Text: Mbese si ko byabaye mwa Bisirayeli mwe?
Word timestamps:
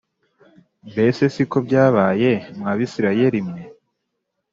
Mbese 0.91 1.23
si 1.33 1.43
ko 1.51 1.57
byabaye 1.67 2.31
mwa 2.57 2.71
Bisirayeli 2.77 3.39
mwe? 3.47 3.61